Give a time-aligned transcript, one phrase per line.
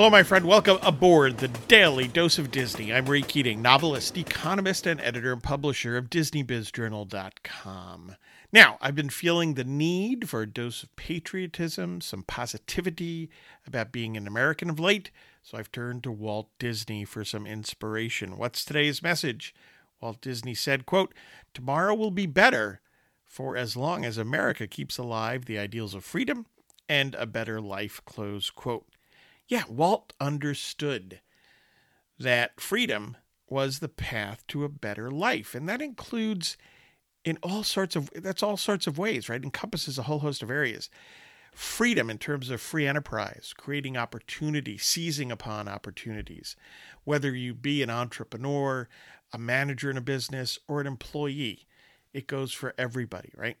[0.00, 0.46] Hello, my friend.
[0.46, 2.90] Welcome aboard the Daily Dose of Disney.
[2.90, 8.16] I'm Ray Keating, novelist, economist, and editor and publisher of DisneyBizJournal.com.
[8.50, 13.28] Now, I've been feeling the need for a dose of patriotism, some positivity
[13.66, 15.10] about being an American of late,
[15.42, 18.38] so I've turned to Walt Disney for some inspiration.
[18.38, 19.54] What's today's message?
[20.00, 21.12] Walt Disney said, quote,
[21.52, 22.80] Tomorrow will be better
[23.26, 26.46] for as long as America keeps alive the ideals of freedom
[26.88, 28.86] and a better life, close quote.
[29.50, 31.20] Yeah, Walt understood
[32.20, 33.16] that freedom
[33.48, 35.56] was the path to a better life.
[35.56, 36.56] And that includes
[37.24, 39.42] in all sorts of that's all sorts of ways, right?
[39.42, 40.88] Encompasses a whole host of areas.
[41.52, 46.54] Freedom in terms of free enterprise, creating opportunity, seizing upon opportunities,
[47.02, 48.88] whether you be an entrepreneur,
[49.32, 51.66] a manager in a business, or an employee.
[52.12, 53.56] It goes for everybody, right?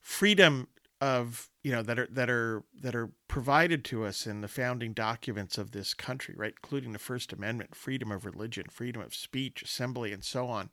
[0.00, 0.66] Freedom
[1.00, 4.92] of you know that are that are that are provided to us in the founding
[4.92, 9.62] documents of this country right including the first amendment freedom of religion freedom of speech
[9.62, 10.70] assembly and so on.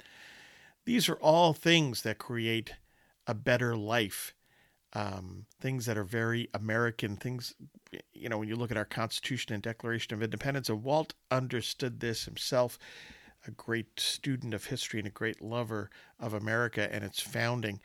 [0.86, 2.74] These are all things that create
[3.28, 4.34] a better life
[4.94, 7.54] um, things that are very american things
[8.14, 12.00] you know when you look at our constitution and declaration of independence and walt understood
[12.00, 12.80] this himself
[13.46, 17.80] a great student of history and a great lover of america and its founding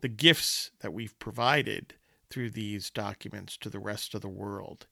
[0.00, 1.94] the gifts that we've provided
[2.30, 4.86] through these documents to the rest of the world.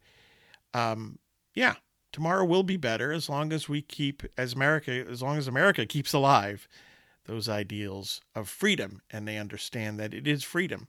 [0.75, 1.19] Um,
[1.55, 1.75] yeah,
[2.13, 5.87] tomorrow will be better as long as we keep, as America, as long as America
[5.87, 6.69] keeps alive
[7.27, 10.89] those ideals of freedom and they understand that it is freedom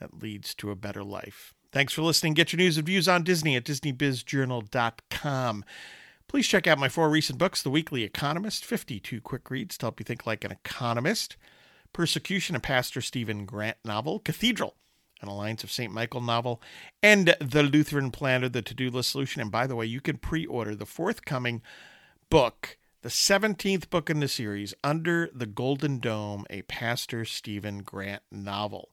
[0.00, 1.54] that leads to a better life.
[1.72, 2.34] Thanks for listening.
[2.34, 5.64] Get your news and views on Disney at DisneyBizJournal.com.
[6.28, 10.00] Please check out my four recent books The Weekly Economist, 52 quick reads to help
[10.00, 11.36] you think like an economist.
[11.92, 14.76] Persecution, a Pastor Stephen Grant novel, Cathedral,
[15.20, 15.92] an Alliance of St.
[15.92, 16.60] Michael novel,
[17.02, 19.42] and The Lutheran Planner, the to do list solution.
[19.42, 21.62] And by the way, you can pre order the forthcoming
[22.30, 28.22] book, the 17th book in the series, Under the Golden Dome, a Pastor Stephen Grant
[28.30, 28.90] novel.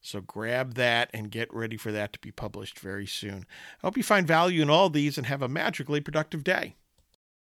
[0.00, 3.46] So grab that and get ready for that to be published very soon.
[3.82, 6.76] I hope you find value in all these and have a magically productive day.